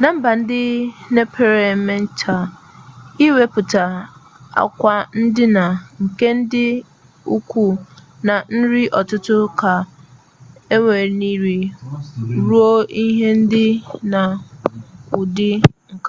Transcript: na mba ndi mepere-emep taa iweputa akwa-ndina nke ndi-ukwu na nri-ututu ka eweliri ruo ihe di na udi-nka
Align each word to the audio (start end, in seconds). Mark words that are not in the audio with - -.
na 0.00 0.08
mba 0.16 0.30
ndi 0.40 0.62
mepere-emep 1.14 2.04
taa 2.20 2.46
iweputa 3.26 3.82
akwa-ndina 4.62 5.64
nke 6.02 6.28
ndi-ukwu 6.40 7.66
na 8.26 8.34
nri-ututu 8.56 9.36
ka 9.60 9.72
eweliri 10.74 11.58
ruo 12.46 12.74
ihe 13.04 13.30
di 13.50 13.66
na 14.12 14.22
udi-nka 15.18 16.08